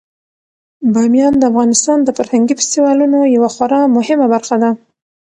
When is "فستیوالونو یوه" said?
2.59-3.49